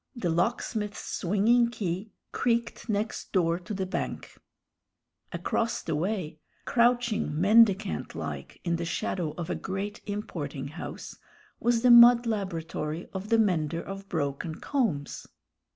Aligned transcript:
The 0.15 0.31
locksmith's 0.31 1.05
swinging 1.05 1.69
key 1.69 2.11
creaked 2.31 2.89
next 2.89 3.31
door 3.31 3.59
to 3.59 3.71
the 3.71 3.85
bank; 3.85 4.35
across 5.31 5.83
the 5.83 5.95
way, 5.95 6.39
crouching 6.65 7.39
mendicant 7.39 8.15
like 8.15 8.59
in 8.63 8.77
the 8.77 8.83
shadow 8.85 9.35
of 9.37 9.51
a 9.51 9.55
great 9.55 10.01
importing 10.07 10.69
house, 10.69 11.17
was 11.59 11.83
the 11.83 11.91
mud 11.91 12.25
laboratory 12.25 13.09
of 13.13 13.29
the 13.29 13.37
mender 13.37 13.79
of 13.83 14.09
broken 14.09 14.55
combs. 14.55 15.27